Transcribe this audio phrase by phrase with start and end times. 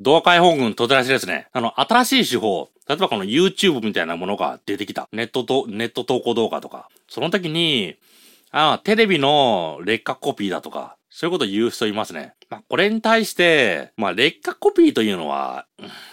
[0.00, 1.48] 動画解放軍とてらしですね。
[1.52, 5.08] あの、新しい手法、例えばこの YouTube みたいなものが出てきた。
[5.12, 6.88] ネットと、ネット投稿動画とか。
[7.08, 7.96] その時に、
[8.50, 12.34] ああ、テレビの劣化コピーだとか、そういうこと言う人いますね。
[12.48, 15.66] まあ、これに対して、まあ、劣化コピーというのは、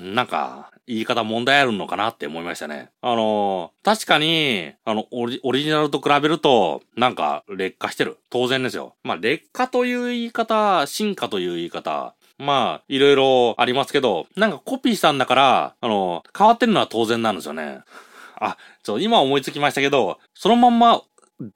[0.00, 2.90] なんか、言い方問題あるのかなって思いましたね。
[3.02, 8.18] あのー、確かに、あのオリ、オリジナルと比べると、なんか、劣化してる。
[8.30, 8.96] 当然ですよ。
[9.04, 17.80] まあ、劣化という言い方、進化という言い方、まあ、いろいろありますけど、なんかコピーしたんだから、あの、変わってるのは当然なんですよね。
[18.40, 21.02] あ、ちょ、今思いつきましたけど、そのまんま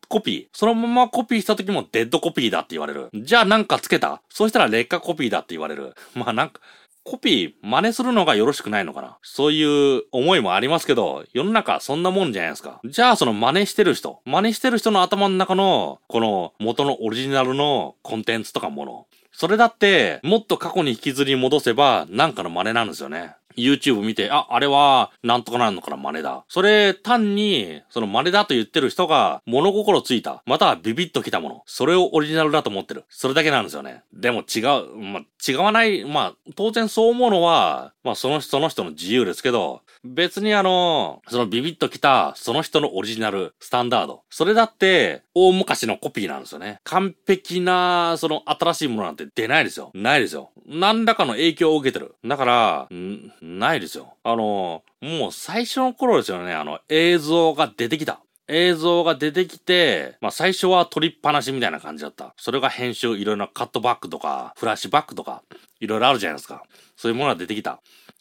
[0.08, 0.46] コピー。
[0.52, 3.10] そのままコピーした時もデッドコピーだって言われる。
[3.14, 4.22] じゃあなんかつけた？
[4.28, 5.94] そしたら劣化コピーだって言われる。
[6.14, 6.60] まあなんか、
[7.04, 12.80] コピー真似するのがよろしくないのかなそういう思いもありますけど、世の中そんなもんじゃないですか。
[12.84, 19.06] じゃあその真似してる人、真似してる人の頭の中の、この元のオリジナルのコンテンツとかもの。
[19.32, 23.34] それだって、もっと過去に引きずり戻せば、なんかの真似なんですよね。
[23.56, 26.44] YouTube 見て、あ、あれは、なんとかなんのかな真似だ。
[26.48, 30.42] それ、単に、その真似だと言ってる人が、物心ついた。
[30.46, 31.62] またはビビッときたもの。
[31.66, 33.04] それをオリジナルだと思ってる。
[33.08, 34.02] それだけなんですよね。
[34.12, 44.22] でも違う、ま、違わない、まあ、当然そう思うのは、まあ、その人の人の自由ですけど、別にあの、そのビビッときた、その人のオリジナル、スタンダード。
[44.30, 46.80] それだって、大昔のコピーなんですよね。
[46.84, 49.90] 完璧な、その新しいものなんて出ないですよ。
[49.94, 50.50] ないですよ。
[50.66, 52.14] 何らかの影響を受けてる。
[52.24, 54.16] だから、んないですよ。
[54.22, 58.20] あの、もう最初の頃ですよね、あの、映像が出てきた。
[58.48, 62.34] 映像が出てきて、まあ最初は撮りっぱなしみたいな感じだった。
[62.36, 65.42] それが編集、いろいろなカットバックとか、フラッシュバックとか、
[65.80, 66.62] いろいろあるじゃないですか。
[66.96, 67.80] そういうものが出てきた。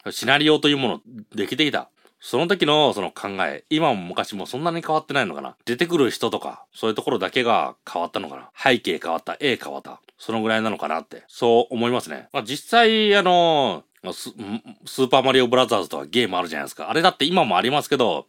[0.09, 1.01] シナリオというもの、
[1.35, 1.89] できてきた。
[2.19, 10.01] その時のその考え、今も昔もそんなに変わってないのかな出てくる人とか、そういうところだけが変わったのかな背景変わった、絵変わった。
[10.19, 12.29] そのぐらいなのかなって、そう思いますね。
[12.31, 16.89] まあ実際、あの、スーパーマリオブラザーズとかゲームあるじゃないですか。
[16.89, 18.25] あれだって今もありますけど、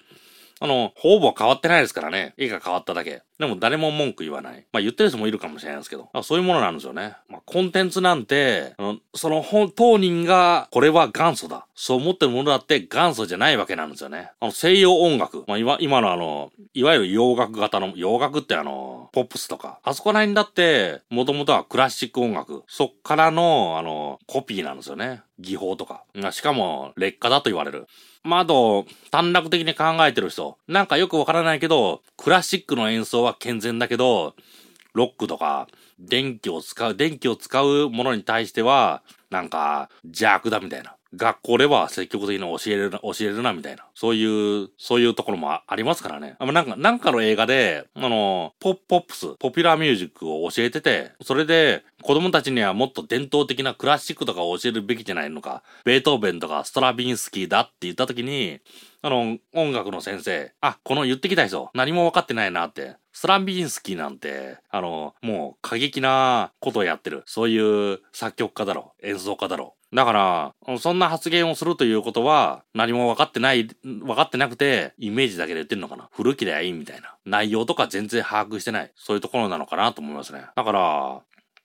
[0.62, 2.34] あの、ほぼ変わってないですからね。
[2.36, 3.22] 絵が変わっただけ。
[3.40, 4.64] でも誰も文句言わない。
[4.72, 6.08] まあ言ってる人もいるかもしれないですけど。
[6.22, 7.16] そういうものなんですよね。
[7.28, 11.66] まあコンテンツなんて、のその本、当人がこれは元祖だ。
[11.74, 14.30] そう思ってるものだって元祖じゃないわけなんですよね。
[14.38, 15.42] あの西洋音楽。
[15.48, 19.80] まあ今、今のあの、いわゆる洋楽型の、洋楽ってあの、ポップスとか。
[19.82, 22.62] あそこら辺だって、もともとはクラシック音楽。
[22.68, 25.22] そっからの、あの、コピーなんですよね。
[25.42, 26.04] 技法とか。
[26.30, 27.86] しかも、劣化だと言われる。
[28.22, 30.56] まあ、あと、短絡的に考えてる人。
[30.68, 34.34] なんかよくわからないけど、クラシックの演奏は健全だけど、
[34.94, 40.96] ロックとか、電気を使う、電気を使うものに対しては、なんか、邪悪だみたいな。
[41.14, 43.86] 学校では積極的に教えるな、教えるな、みたいな。
[43.94, 46.36] そういう、そういうところもありますからね。
[46.38, 58.60] あなんか、なんかの映画で、あの、ポップ、ポップス、ポピュラーミュージックを教えてて、それで、子供たちにはもっと伝統的なクラシックとかを教えるべきじゃないのか、ベートーベンとかストラビンスキーだって言った時に、
[59.02, 62.96] あの、音楽の先生、あ、この言ってきた人、何も分かってないなって。
[63.12, 67.22] ストラビンスキーなんて、あの、もう過激なことをやってる。
[67.26, 68.94] そういう作曲家だろ。
[69.02, 69.74] 演奏家だろ。
[69.92, 76.08] だから、そんな発言をするということは、何も分かってない、分かってなくて、イメージだけで言ってるのかな？
[76.12, 77.14] 古きりゃいいみたいな。
[77.26, 78.90] 内容とか全然把握してない。
[78.96, 80.46] そういうところなのかなと思いますね。
[80.56, 81.20] だから、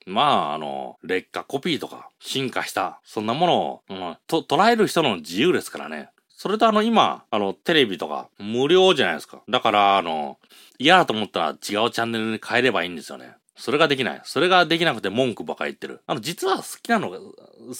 [0.06, 6.08] まあ、あの、劣化コピーとか、進化した、そんなものを、うん、と、捉える人の自由ですからね。
[6.28, 9.42] それとあの、今、あの、テレビとか、無料じゃないですか。
[9.48, 10.38] だから、あの、
[10.78, 13.34] 嫌だと思ったら違うチャンネルに変えればいいんですよね。
[13.58, 14.20] それができない。
[14.24, 16.00] それができなくて文句ばかり言ってる。
[16.06, 17.34] あの、実は好きなのが、好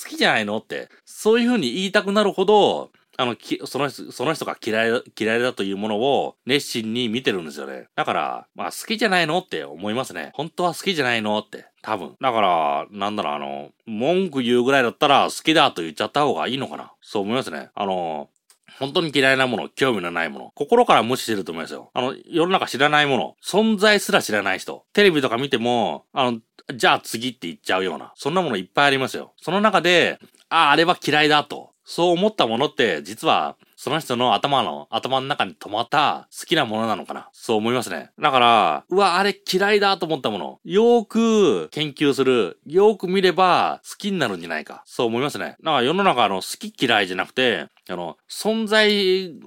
[0.09, 2.91] きじゃないのって、そういう風に言いたくなるほど、
[3.21, 7.89] あの、き、その人、その人が嫌い、嫌いだというものを熱心に見てるんですよね。
[7.97, 10.31] だから、まあ好きじゃないのって思いますね。
[10.35, 11.67] 本当は好きじゃないのって。
[11.83, 12.15] 多分。
[12.21, 16.93] だから、なんだろう、あの、文句言うぐらいだったら好きだと言っちゃった方がいいのかな。
[17.01, 17.71] そう思いますね。
[17.75, 18.29] あの、
[18.79, 21.91] 本当に嫌いなもの、興味のないもの、心から無視してると思いますよ。
[21.95, 26.39] あの、世の中知らないもの、存在すら知らない人、テレビとか見ても、あの、
[26.75, 29.33] じゃあ次って言っちゃうような、そんなものいっぱいありますよ。
[29.41, 30.19] その中で、
[30.49, 31.73] ああ、あれは嫌いだと。
[31.85, 37.29] そう思ったものって、実は、その人の頭の、頭の中に止まった好きなものなのかな？
[37.33, 38.11] そう思いますね。
[38.19, 44.83] だから、うわ、あれ嫌いだと思ったもの、よーく研究する、よーく見れば好きになるんじゃないか。
[44.85, 45.57] そう思いますね。
[45.63, 48.91] だから世の中の好き嫌いじゃなくて、あの、存在、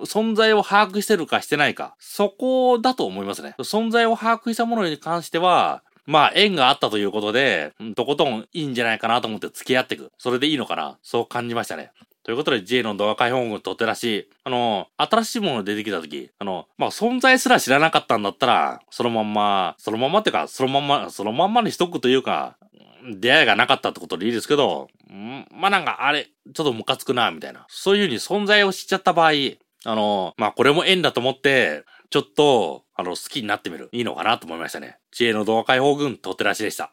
[0.05, 1.95] 存在を把握してるかしてないか。
[1.99, 3.53] そこだと思いますね。
[3.59, 10.09] 存在を把握したものに関しては、まあ、縁があったということで、とことんいいんじゃないかなと思って付き合っていく。
[10.17, 10.97] それでいいのかな？
[11.03, 11.91] そう感じましたね。
[12.23, 22.57] ということで J の動画解放軍とってらし、あの、新しいもの出てきたとき、あの、まあ、存在すら知らなかったんだったら、そのまんま、そのまんまっていうか、そのまんま、そのまんまにしとくというか、
[23.15, 27.65] 出会いがなかったってことでいいですけど、んまあなんかあれ、ちょっとムカつくな、みたいな。
[27.67, 29.31] そういう風に存在を知っちゃった場合、
[29.85, 33.89] あの、まあこれも縁だと思って、ちょっと、あの、好きになってみる。
[33.93, 34.97] いいのかなと思いましたね。
[35.11, 36.89] 知恵の動画解放軍、とってらしでした。